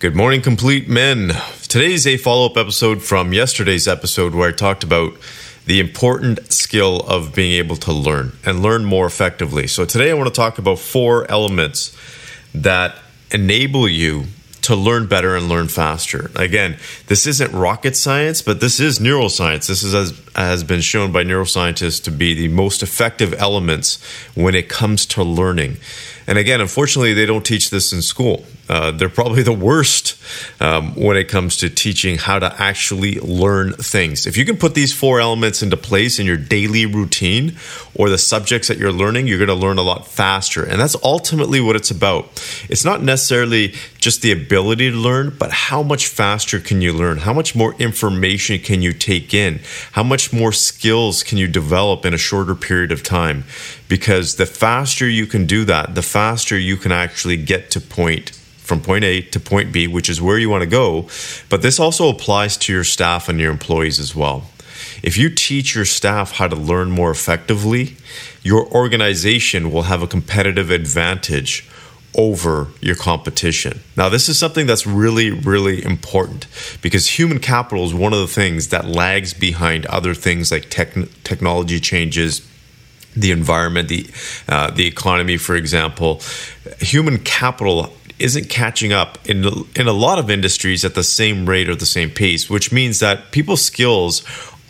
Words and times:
Good 0.00 0.14
morning, 0.14 0.42
complete 0.42 0.88
men. 0.88 1.32
Today's 1.62 2.06
a 2.06 2.18
follow 2.18 2.46
up 2.46 2.56
episode 2.56 3.02
from 3.02 3.32
yesterday's 3.32 3.88
episode 3.88 4.32
where 4.32 4.48
I 4.48 4.52
talked 4.52 4.84
about 4.84 5.14
the 5.66 5.80
important 5.80 6.52
skill 6.52 7.00
of 7.00 7.34
being 7.34 7.54
able 7.54 7.74
to 7.78 7.92
learn 7.92 8.38
and 8.46 8.62
learn 8.62 8.84
more 8.84 9.06
effectively. 9.06 9.66
So, 9.66 9.84
today 9.84 10.12
I 10.12 10.14
want 10.14 10.28
to 10.28 10.32
talk 10.32 10.58
about 10.58 10.78
four 10.78 11.28
elements 11.28 11.96
that 12.54 12.94
enable 13.32 13.88
you 13.88 14.26
to 14.62 14.76
learn 14.76 15.08
better 15.08 15.34
and 15.34 15.48
learn 15.48 15.66
faster. 15.66 16.30
Again, 16.36 16.76
this 17.08 17.26
isn't 17.26 17.50
rocket 17.52 17.96
science, 17.96 18.40
but 18.40 18.60
this 18.60 18.78
is 18.78 19.00
neuroscience. 19.00 19.66
This 19.66 19.82
is 19.82 19.94
as 19.94 20.22
has 20.36 20.62
been 20.62 20.80
shown 20.80 21.10
by 21.10 21.24
neuroscientists 21.24 22.04
to 22.04 22.12
be 22.12 22.34
the 22.34 22.46
most 22.46 22.84
effective 22.84 23.34
elements 23.34 24.00
when 24.36 24.54
it 24.54 24.68
comes 24.68 25.06
to 25.06 25.24
learning. 25.24 25.78
And 26.28 26.36
again, 26.36 26.60
unfortunately, 26.60 27.14
they 27.14 27.24
don't 27.24 27.44
teach 27.44 27.70
this 27.70 27.90
in 27.90 28.02
school. 28.02 28.44
Uh, 28.68 28.90
they're 28.90 29.08
probably 29.08 29.42
the 29.42 29.50
worst 29.50 30.20
um, 30.60 30.94
when 30.94 31.16
it 31.16 31.24
comes 31.24 31.56
to 31.56 31.70
teaching 31.70 32.18
how 32.18 32.38
to 32.38 32.54
actually 32.60 33.18
learn 33.20 33.72
things. 33.72 34.26
If 34.26 34.36
you 34.36 34.44
can 34.44 34.58
put 34.58 34.74
these 34.74 34.92
four 34.92 35.20
elements 35.20 35.62
into 35.62 35.78
place 35.78 36.18
in 36.18 36.26
your 36.26 36.36
daily 36.36 36.84
routine 36.84 37.56
or 37.94 38.10
the 38.10 38.18
subjects 38.18 38.68
that 38.68 38.76
you're 38.76 38.92
learning, 38.92 39.26
you're 39.26 39.38
going 39.38 39.48
to 39.48 39.54
learn 39.54 39.78
a 39.78 39.82
lot 39.82 40.06
faster. 40.06 40.62
And 40.62 40.78
that's 40.78 40.96
ultimately 41.02 41.62
what 41.62 41.76
it's 41.76 41.90
about. 41.90 42.26
It's 42.68 42.84
not 42.84 43.02
necessarily 43.02 43.74
just 43.98 44.20
the 44.20 44.30
ability 44.30 44.90
to 44.90 44.96
learn, 44.96 45.34
but 45.38 45.50
how 45.50 45.82
much 45.82 46.08
faster 46.08 46.60
can 46.60 46.82
you 46.82 46.92
learn? 46.92 47.16
How 47.16 47.32
much 47.32 47.56
more 47.56 47.74
information 47.76 48.58
can 48.58 48.82
you 48.82 48.92
take 48.92 49.32
in? 49.32 49.60
How 49.92 50.02
much 50.02 50.30
more 50.30 50.52
skills 50.52 51.22
can 51.22 51.38
you 51.38 51.48
develop 51.48 52.04
in 52.04 52.12
a 52.12 52.18
shorter 52.18 52.54
period 52.54 52.92
of 52.92 53.02
time? 53.02 53.44
Because 53.88 54.36
the 54.36 54.46
faster 54.46 55.08
you 55.08 55.26
can 55.26 55.46
do 55.46 55.64
that, 55.64 55.94
the 55.94 56.02
faster 56.02 56.58
you 56.58 56.76
can 56.76 56.92
actually 56.92 57.36
get 57.36 57.70
to 57.72 57.80
point 57.80 58.30
from 58.68 58.82
point 58.82 59.02
A 59.02 59.22
to 59.22 59.40
point 59.40 59.72
B, 59.72 59.86
which 59.86 60.10
is 60.10 60.20
where 60.20 60.38
you 60.38 60.50
want 60.50 60.62
to 60.62 60.68
go. 60.68 61.08
But 61.48 61.62
this 61.62 61.80
also 61.80 62.10
applies 62.10 62.58
to 62.58 62.72
your 62.72 62.84
staff 62.84 63.28
and 63.28 63.40
your 63.40 63.50
employees 63.50 63.98
as 63.98 64.14
well. 64.14 64.50
If 65.02 65.16
you 65.16 65.30
teach 65.30 65.74
your 65.74 65.86
staff 65.86 66.32
how 66.32 66.48
to 66.48 66.56
learn 66.56 66.90
more 66.90 67.10
effectively, 67.10 67.96
your 68.42 68.66
organization 68.68 69.70
will 69.70 69.84
have 69.84 70.02
a 70.02 70.06
competitive 70.06 70.70
advantage 70.70 71.68
over 72.14 72.68
your 72.80 72.96
competition. 72.96 73.80
Now, 73.96 74.08
this 74.08 74.28
is 74.28 74.38
something 74.38 74.66
that's 74.66 74.86
really, 74.86 75.30
really 75.30 75.84
important 75.84 76.46
because 76.82 77.18
human 77.18 77.38
capital 77.38 77.84
is 77.84 77.94
one 77.94 78.12
of 78.12 78.18
the 78.18 78.26
things 78.26 78.68
that 78.68 78.86
lags 78.86 79.32
behind 79.32 79.86
other 79.86 80.14
things 80.14 80.50
like 80.50 80.68
tech- 80.68 80.94
technology 81.22 81.80
changes, 81.80 82.46
the 83.20 83.30
environment, 83.30 83.88
the 83.88 84.06
uh, 84.48 84.70
the 84.70 84.86
economy, 84.86 85.36
for 85.36 85.56
example. 85.56 86.20
Human 86.80 87.18
capital 87.18 87.92
isn't 88.18 88.48
catching 88.48 88.92
up 88.92 89.18
in 89.28 89.44
in 89.76 89.86
a 89.86 89.92
lot 89.92 90.18
of 90.18 90.30
industries 90.30 90.84
at 90.84 90.94
the 90.94 91.04
same 91.04 91.48
rate 91.48 91.68
or 91.68 91.74
the 91.74 91.86
same 91.86 92.10
pace, 92.10 92.50
which 92.50 92.72
means 92.72 93.00
that 93.00 93.30
people's 93.30 93.62
skills 93.62 94.20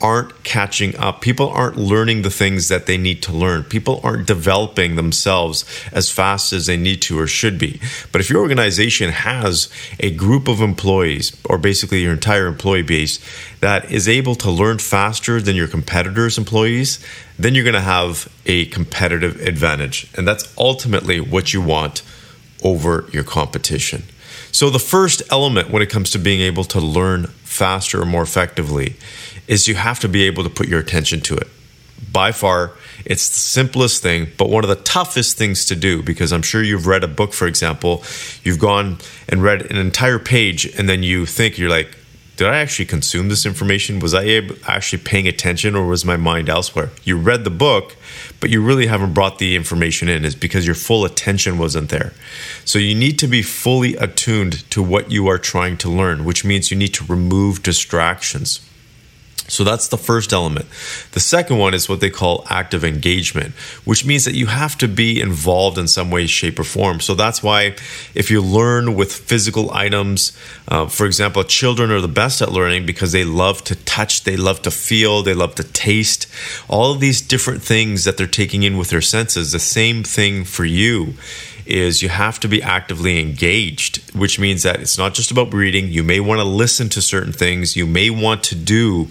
aren't 0.00 0.44
catching 0.44 0.96
up. 0.96 1.20
People 1.20 1.48
aren't 1.48 1.76
learning 1.76 2.22
the 2.22 2.30
things 2.30 2.68
that 2.68 2.86
they 2.86 2.96
need 2.96 3.22
to 3.22 3.32
learn. 3.32 3.64
People 3.64 4.00
aren't 4.04 4.26
developing 4.26 4.96
themselves 4.96 5.64
as 5.92 6.10
fast 6.10 6.52
as 6.52 6.66
they 6.66 6.76
need 6.76 7.02
to 7.02 7.18
or 7.18 7.26
should 7.26 7.58
be. 7.58 7.80
But 8.12 8.20
if 8.20 8.30
your 8.30 8.40
organization 8.40 9.10
has 9.10 9.68
a 10.00 10.10
group 10.14 10.48
of 10.48 10.60
employees, 10.60 11.36
or 11.44 11.58
basically 11.58 12.02
your 12.02 12.12
entire 12.12 12.46
employee 12.46 12.82
base, 12.82 13.18
that 13.60 13.90
is 13.90 14.08
able 14.08 14.34
to 14.36 14.50
learn 14.50 14.78
faster 14.78 15.40
than 15.40 15.56
your 15.56 15.68
competitors' 15.68 16.38
employees, 16.38 17.04
then 17.38 17.54
you're 17.54 17.64
going 17.64 17.74
to 17.74 17.80
have 17.80 18.28
a 18.46 18.66
competitive 18.66 19.40
advantage. 19.40 20.10
And 20.16 20.26
that's 20.26 20.52
ultimately 20.56 21.20
what 21.20 21.52
you 21.52 21.60
want 21.60 22.02
over 22.62 23.08
your 23.12 23.24
competition. 23.24 24.04
So, 24.50 24.70
the 24.70 24.78
first 24.78 25.22
element 25.30 25.70
when 25.70 25.82
it 25.82 25.90
comes 25.90 26.10
to 26.10 26.18
being 26.18 26.40
able 26.40 26.64
to 26.64 26.80
learn 26.80 27.32
faster 27.58 28.00
or 28.00 28.06
more 28.06 28.22
effectively 28.22 28.94
is 29.48 29.66
you 29.66 29.74
have 29.74 29.98
to 30.00 30.08
be 30.08 30.22
able 30.22 30.44
to 30.44 30.50
put 30.50 30.68
your 30.68 30.80
attention 30.80 31.20
to 31.22 31.36
it. 31.36 31.48
By 32.12 32.32
far, 32.32 32.72
it's 33.04 33.28
the 33.28 33.40
simplest 33.40 34.02
thing, 34.02 34.28
but 34.38 34.48
one 34.48 34.64
of 34.64 34.68
the 34.68 34.76
toughest 34.76 35.36
things 35.36 35.64
to 35.66 35.76
do 35.76 36.02
because 36.02 36.32
I'm 36.32 36.42
sure 36.42 36.62
you've 36.62 36.86
read 36.86 37.02
a 37.02 37.08
book, 37.08 37.32
for 37.32 37.46
example, 37.46 38.04
you've 38.44 38.58
gone 38.60 38.98
and 39.28 39.42
read 39.42 39.62
an 39.62 39.76
entire 39.76 40.18
page, 40.18 40.66
and 40.78 40.88
then 40.88 41.02
you 41.02 41.26
think 41.26 41.58
you're 41.58 41.70
like, 41.70 41.96
did 42.38 42.46
I 42.46 42.58
actually 42.58 42.86
consume 42.86 43.28
this 43.28 43.44
information? 43.44 43.98
Was 43.98 44.14
I 44.14 44.48
actually 44.64 45.02
paying 45.02 45.26
attention 45.26 45.74
or 45.74 45.88
was 45.88 46.04
my 46.04 46.16
mind 46.16 46.48
elsewhere? 46.48 46.90
You 47.02 47.18
read 47.18 47.42
the 47.42 47.50
book, 47.50 47.96
but 48.38 48.48
you 48.48 48.62
really 48.62 48.86
haven't 48.86 49.12
brought 49.12 49.40
the 49.40 49.56
information 49.56 50.08
in, 50.08 50.24
is 50.24 50.36
because 50.36 50.64
your 50.64 50.76
full 50.76 51.04
attention 51.04 51.58
wasn't 51.58 51.88
there. 51.90 52.12
So 52.64 52.78
you 52.78 52.94
need 52.94 53.18
to 53.18 53.26
be 53.26 53.42
fully 53.42 53.96
attuned 53.96 54.70
to 54.70 54.80
what 54.80 55.10
you 55.10 55.26
are 55.26 55.36
trying 55.36 55.78
to 55.78 55.90
learn, 55.90 56.24
which 56.24 56.44
means 56.44 56.70
you 56.70 56.76
need 56.76 56.94
to 56.94 57.04
remove 57.06 57.64
distractions. 57.64 58.60
So 59.46 59.64
that's 59.64 59.88
the 59.88 59.96
first 59.96 60.32
element. 60.32 60.66
The 61.12 61.20
second 61.20 61.58
one 61.58 61.72
is 61.72 61.88
what 61.88 62.00
they 62.00 62.10
call 62.10 62.44
active 62.50 62.84
engagement, 62.84 63.54
which 63.84 64.04
means 64.04 64.24
that 64.26 64.34
you 64.34 64.46
have 64.46 64.76
to 64.78 64.88
be 64.88 65.20
involved 65.20 65.78
in 65.78 65.88
some 65.88 66.10
way, 66.10 66.26
shape, 66.26 66.58
or 66.58 66.64
form. 66.64 67.00
So 67.00 67.14
that's 67.14 67.42
why 67.42 67.76
if 68.14 68.30
you 68.30 68.42
learn 68.42 68.94
with 68.94 69.10
physical 69.12 69.72
items, 69.72 70.36
uh, 70.68 70.86
for 70.86 71.06
example, 71.06 71.44
children 71.44 71.90
are 71.90 72.00
the 72.00 72.08
best 72.08 72.42
at 72.42 72.52
learning 72.52 72.84
because 72.84 73.12
they 73.12 73.24
love 73.24 73.64
to 73.64 73.74
touch, 73.74 74.24
they 74.24 74.36
love 74.36 74.60
to 74.62 74.70
feel, 74.70 75.22
they 75.22 75.34
love 75.34 75.54
to 75.54 75.64
taste, 75.64 76.26
all 76.68 76.92
of 76.92 77.00
these 77.00 77.22
different 77.22 77.62
things 77.62 78.04
that 78.04 78.18
they're 78.18 78.26
taking 78.26 78.64
in 78.64 78.76
with 78.76 78.90
their 78.90 79.00
senses. 79.00 79.52
The 79.52 79.58
same 79.58 80.04
thing 80.04 80.44
for 80.44 80.66
you 80.66 81.14
is 81.68 82.02
you 82.02 82.08
have 82.08 82.40
to 82.40 82.48
be 82.48 82.62
actively 82.62 83.20
engaged, 83.20 84.14
which 84.14 84.38
means 84.38 84.62
that 84.62 84.80
it's 84.80 84.96
not 84.96 85.14
just 85.14 85.30
about 85.30 85.52
reading. 85.52 85.88
You 85.88 86.02
may 86.02 86.18
want 86.18 86.40
to 86.40 86.44
listen 86.44 86.88
to 86.90 87.02
certain 87.02 87.32
things. 87.32 87.76
You 87.76 87.86
may 87.86 88.08
want 88.10 88.42
to 88.44 88.54
do 88.54 89.08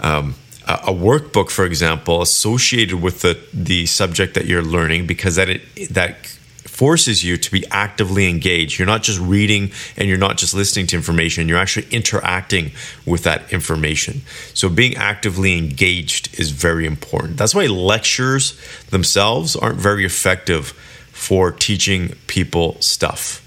um, 0.00 0.34
a 0.66 0.92
workbook, 0.92 1.50
for 1.50 1.64
example, 1.64 2.22
associated 2.22 3.02
with 3.02 3.20
the 3.20 3.38
the 3.52 3.86
subject 3.86 4.34
that 4.34 4.46
you're 4.46 4.62
learning, 4.62 5.06
because 5.06 5.36
that 5.36 5.50
it 5.50 5.62
that 5.90 6.38
forces 6.64 7.24
you 7.24 7.36
to 7.36 7.50
be 7.50 7.64
actively 7.72 8.28
engaged. 8.28 8.78
You're 8.78 8.86
not 8.86 9.02
just 9.02 9.18
reading 9.18 9.72
and 9.96 10.08
you're 10.08 10.16
not 10.16 10.36
just 10.36 10.54
listening 10.54 10.86
to 10.88 10.96
information, 10.96 11.48
you're 11.48 11.58
actually 11.58 11.88
interacting 11.90 12.70
with 13.04 13.24
that 13.24 13.52
information. 13.52 14.22
So, 14.54 14.68
being 14.68 14.96
actively 14.96 15.58
engaged 15.58 16.38
is 16.38 16.52
very 16.52 16.86
important. 16.86 17.36
That's 17.36 17.54
why 17.54 17.66
lectures 17.66 18.58
themselves 18.90 19.56
aren't 19.56 19.78
very 19.78 20.04
effective 20.06 20.72
for 21.18 21.50
teaching 21.50 22.14
people 22.28 22.80
stuff. 22.80 23.44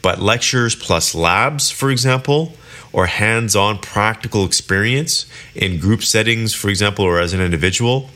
But 0.00 0.20
lectures 0.20 0.74
plus 0.74 1.14
labs, 1.14 1.70
for 1.70 1.90
example, 1.90 2.54
or 2.94 3.06
hands 3.06 3.54
on 3.54 3.78
practical 3.78 4.46
experience 4.46 5.26
in 5.54 5.78
group 5.78 6.02
settings, 6.02 6.54
for 6.54 6.70
example, 6.70 7.04
or 7.04 7.20
as 7.20 7.34
an 7.34 7.42
individual, 7.42 8.08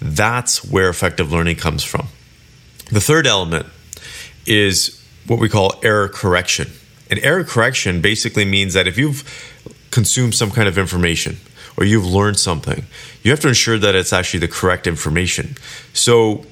that's 0.00 0.64
where 0.64 0.88
effective 0.88 1.30
learning 1.30 1.56
comes 1.56 1.84
from. 1.84 2.08
The 2.90 3.00
third 3.00 3.26
element 3.26 3.66
is 4.46 5.04
what 5.26 5.38
we 5.38 5.50
call 5.50 5.74
error 5.82 6.08
correction. 6.08 6.68
And 7.10 7.20
error 7.20 7.44
correction 7.44 8.00
basically 8.00 8.46
means 8.46 8.72
that 8.72 8.88
if 8.88 8.96
you've 8.96 9.22
consumed 9.90 10.34
some 10.34 10.50
kind 10.50 10.66
of 10.66 10.78
information 10.78 11.36
or 11.76 11.84
you've 11.84 12.06
learned 12.06 12.38
something, 12.38 12.84
you 13.22 13.30
have 13.32 13.40
to 13.40 13.48
ensure 13.48 13.78
that 13.78 13.94
it's 13.94 14.14
actually 14.14 14.40
the 14.40 14.48
correct 14.48 14.86
information. 14.86 15.56
So 15.92 16.46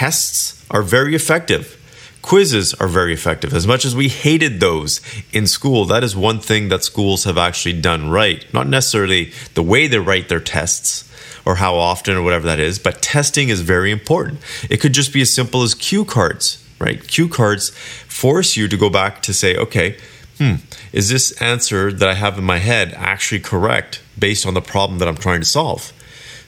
tests 0.00 0.64
are 0.70 0.82
very 0.82 1.14
effective. 1.14 1.76
Quizzes 2.22 2.72
are 2.80 2.88
very 2.88 3.12
effective. 3.12 3.52
As 3.52 3.66
much 3.66 3.84
as 3.84 3.94
we 3.94 4.08
hated 4.08 4.58
those 4.58 5.02
in 5.30 5.46
school, 5.46 5.84
that 5.84 6.02
is 6.02 6.16
one 6.16 6.40
thing 6.40 6.70
that 6.70 6.82
schools 6.82 7.24
have 7.24 7.36
actually 7.36 7.78
done 7.82 8.08
right. 8.08 8.42
Not 8.54 8.66
necessarily 8.66 9.32
the 9.52 9.62
way 9.62 9.88
they 9.88 9.98
write 9.98 10.30
their 10.30 10.40
tests 10.40 11.04
or 11.44 11.56
how 11.56 11.74
often 11.74 12.16
or 12.16 12.22
whatever 12.22 12.46
that 12.46 12.58
is, 12.58 12.78
but 12.78 13.02
testing 13.02 13.50
is 13.50 13.60
very 13.60 13.90
important. 13.90 14.40
It 14.70 14.78
could 14.78 14.94
just 14.94 15.12
be 15.12 15.20
as 15.20 15.34
simple 15.34 15.62
as 15.62 15.74
cue 15.74 16.06
cards, 16.06 16.66
right? 16.78 17.06
Cue 17.06 17.28
cards 17.28 17.68
force 18.08 18.56
you 18.56 18.68
to 18.68 18.78
go 18.78 18.88
back 18.88 19.20
to 19.24 19.34
say, 19.34 19.54
okay, 19.54 19.98
hmm, 20.38 20.54
is 20.94 21.10
this 21.10 21.30
answer 21.42 21.92
that 21.92 22.08
I 22.08 22.14
have 22.14 22.38
in 22.38 22.44
my 22.44 22.58
head 22.58 22.94
actually 22.96 23.40
correct 23.40 24.02
based 24.18 24.46
on 24.46 24.54
the 24.54 24.62
problem 24.62 24.98
that 25.00 25.08
I'm 25.08 25.18
trying 25.18 25.40
to 25.40 25.46
solve? 25.60 25.92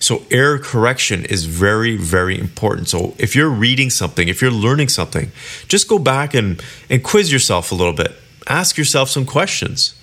So, 0.02 0.24
error 0.32 0.58
correction 0.58 1.24
is 1.24 1.44
very, 1.44 1.96
very 1.96 2.36
important. 2.36 2.88
So, 2.88 3.14
if 3.18 3.36
you're 3.36 3.48
reading 3.48 3.88
something, 3.88 4.26
if 4.26 4.42
you're 4.42 4.50
learning 4.50 4.88
something, 4.88 5.30
just 5.68 5.88
go 5.88 5.98
back 5.98 6.34
and, 6.34 6.60
and 6.90 7.04
quiz 7.04 7.32
yourself 7.32 7.70
a 7.70 7.76
little 7.76 7.92
bit. 7.92 8.12
Ask 8.48 8.76
yourself 8.76 9.10
some 9.10 9.24
questions. 9.24 9.94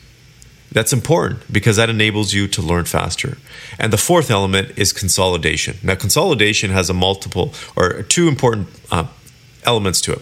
That's 0.72 0.94
important 0.94 1.52
because 1.52 1.76
that 1.76 1.90
enables 1.90 2.34
you 2.34 2.48
to 2.48 2.62
learn 2.62 2.86
faster. 2.86 3.38
And 3.78 3.92
the 3.92 3.98
fourth 3.98 4.32
element 4.32 4.78
is 4.78 4.94
consolidation. 4.94 5.78
Now, 5.84 5.96
consolidation 5.96 6.72
has 6.72 6.90
a 6.90 6.94
multiple 6.94 7.54
or 7.76 8.04
two 8.04 8.30
important 8.30 8.70
uh, 8.92 9.08
elements 9.66 10.00
to 10.02 10.14
it. 10.14 10.22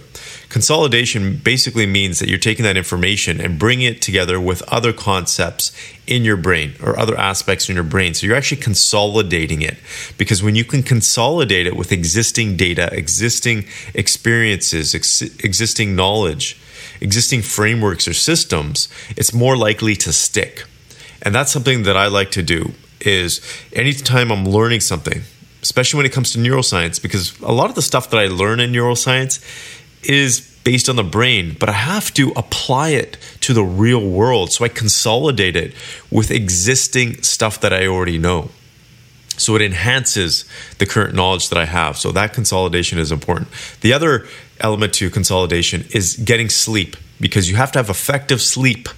Consolidation 0.50 1.38
basically 1.38 1.86
means 1.86 2.20
that 2.20 2.30
you're 2.30 2.38
taking 2.38 2.64
that 2.64 2.78
information 2.78 3.42
and 3.42 3.60
bringing 3.60 3.86
it 3.86 4.02
together 4.02 4.40
with 4.40 4.62
other 4.64 4.94
concepts 4.94 5.74
in 6.08 6.24
your 6.24 6.38
brain 6.38 6.74
or 6.82 6.98
other 6.98 7.18
aspects 7.18 7.68
in 7.68 7.76
your 7.76 7.84
brain. 7.84 8.14
So 8.14 8.26
you're 8.26 8.36
actually 8.36 8.62
consolidating 8.62 9.62
it 9.62 9.78
because 10.18 10.42
when 10.42 10.56
you 10.56 10.64
can 10.64 10.84
consolidate 10.84 11.68
it 11.68 11.76
with 11.76 11.92
existing 11.92 12.56
data, 12.56 12.90
existing 12.94 13.66
experiences, 13.94 14.96
ex- 14.96 15.22
existing 15.22 15.96
knowledge, 15.98 16.58
existing 17.02 17.42
frameworks 17.42 18.08
or 18.08 18.14
systems, 18.14 18.88
it's 19.18 19.34
more 19.34 19.58
likely 19.58 19.96
to 19.98 20.14
stick. 20.14 20.64
And 21.22 21.36
that's 21.36 21.52
something 21.52 21.84
that 21.84 21.98
I 21.98 22.08
like 22.08 22.32
to 22.32 22.44
do 22.44 22.72
is 23.02 23.42
anytime 23.74 24.32
I'm 24.32 24.46
learning 24.46 24.80
something, 24.80 25.24
especially 25.62 25.98
when 25.98 26.06
it 26.06 26.14
comes 26.14 26.32
to 26.32 26.40
neuroscience, 26.40 27.02
because 27.02 27.38
a 27.42 27.52
lot 27.52 27.70
of 27.70 27.76
the 27.76 27.82
stuff 27.82 28.10
that 28.12 28.20
I 28.20 28.28
learn 28.28 28.60
in 28.62 28.72
neuroscience 28.72 29.44
is 30.04 30.42
based 30.64 30.90
on 30.90 30.98
the 30.98 31.04
brain, 31.04 31.56
but 31.60 31.70
I 31.70 31.74
have 31.74 32.14
to 32.16 32.32
apply 32.36 32.90
it 32.90 33.18
to 33.42 33.54
the 33.54 33.64
real 33.64 34.06
world. 34.06 34.52
So 34.52 34.66
I 34.66 34.68
consolidate 34.68 35.56
it 35.56 35.74
with 36.12 36.30
existing 36.30 37.22
stuff 37.24 37.62
that 37.62 37.72
I 37.72 37.88
already 37.88 38.18
know. 38.18 38.50
So 39.38 39.56
it 39.56 39.62
enhances 39.62 40.46
the 40.80 40.86
current 40.86 41.16
knowledge 41.16 41.50
that 41.50 41.58
I 41.58 41.66
have. 41.66 41.98
So 41.98 42.12
that 42.12 42.34
consolidation 42.34 43.00
is 43.00 43.12
important. 43.12 43.48
The 43.82 43.94
other 43.94 44.28
element 44.60 44.94
to 44.96 45.10
consolidation 45.10 45.86
is 45.94 46.18
getting 46.18 46.50
sleep 46.50 46.98
because 47.22 47.50
you 47.50 47.56
have 47.56 47.72
to 47.74 47.80
have 47.80 47.90
effective 47.90 48.42
sleep 48.42 48.90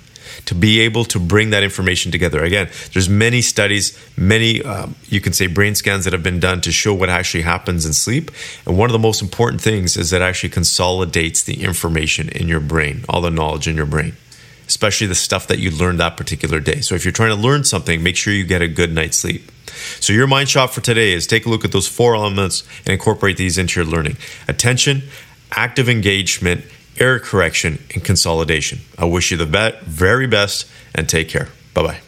to 0.45 0.55
be 0.55 0.81
able 0.81 1.05
to 1.05 1.19
bring 1.19 1.51
that 1.51 1.63
information 1.63 2.11
together. 2.11 2.43
Again, 2.43 2.69
there's 2.93 3.09
many 3.09 3.41
studies, 3.41 3.97
many 4.17 4.61
um, 4.63 4.95
you 5.05 5.21
can 5.21 5.33
say 5.33 5.47
brain 5.47 5.75
scans 5.75 6.05
that 6.05 6.13
have 6.13 6.23
been 6.23 6.39
done 6.39 6.61
to 6.61 6.71
show 6.71 6.93
what 6.93 7.09
actually 7.09 7.43
happens 7.43 7.85
in 7.85 7.93
sleep. 7.93 8.31
And 8.65 8.77
one 8.77 8.89
of 8.89 8.93
the 8.93 8.99
most 8.99 9.21
important 9.21 9.61
things 9.61 9.97
is 9.97 10.09
that 10.11 10.21
actually 10.21 10.49
consolidates 10.49 11.43
the 11.43 11.63
information 11.63 12.29
in 12.29 12.47
your 12.47 12.59
brain, 12.59 13.05
all 13.09 13.21
the 13.21 13.29
knowledge 13.29 13.67
in 13.67 13.75
your 13.75 13.85
brain 13.85 14.15
especially 14.69 15.07
the 15.07 15.15
stuff 15.15 15.47
that 15.47 15.57
you 15.57 15.71
learned 15.71 15.99
that 15.99 16.15
particular 16.15 16.59
day. 16.59 16.79
So 16.79 16.93
if 16.93 17.03
you're 17.03 17.11
trying 17.11 17.35
to 17.35 17.41
learn 17.41 17.63
something, 17.63 18.03
make 18.03 18.15
sure 18.15 18.31
you 18.31 18.45
get 18.45 18.61
a 18.61 18.67
good 18.67 18.93
night's 18.93 19.17
sleep. 19.17 19.51
So 19.99 20.13
your 20.13 20.27
mind 20.27 20.47
shot 20.47 20.71
for 20.73 20.81
today 20.81 21.11
is 21.11 21.25
take 21.25 21.47
a 21.47 21.49
look 21.49 21.65
at 21.65 21.71
those 21.71 21.87
four 21.87 22.15
elements 22.15 22.63
and 22.85 22.93
incorporate 22.93 23.37
these 23.37 23.57
into 23.57 23.79
your 23.79 23.89
learning. 23.89 24.17
Attention, 24.47 25.03
active 25.51 25.89
engagement, 25.89 26.65
error 26.99 27.19
correction, 27.19 27.79
and 27.93 28.03
consolidation. 28.03 28.79
I 28.97 29.05
wish 29.05 29.31
you 29.31 29.37
the 29.37 29.45
very 29.83 30.27
best 30.27 30.67
and 30.93 31.07
take 31.07 31.29
care. 31.29 31.49
Bye 31.73 31.83
bye. 31.83 31.99